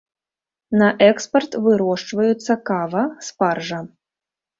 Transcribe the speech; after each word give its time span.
На 0.81 0.85
экспарт 1.07 1.51
вырошчваюцца 1.65 2.57
кава, 2.71 3.03
спаржа. 3.29 3.83